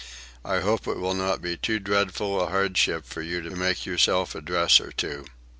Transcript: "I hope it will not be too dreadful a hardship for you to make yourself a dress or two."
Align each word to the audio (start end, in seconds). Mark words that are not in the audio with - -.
"I 0.43 0.61
hope 0.61 0.87
it 0.87 0.97
will 0.97 1.13
not 1.13 1.43
be 1.43 1.57
too 1.57 1.77
dreadful 1.77 2.41
a 2.41 2.47
hardship 2.49 3.05
for 3.05 3.21
you 3.21 3.43
to 3.43 3.51
make 3.51 3.85
yourself 3.85 4.33
a 4.33 4.41
dress 4.41 4.79
or 4.81 4.91
two." 4.91 5.25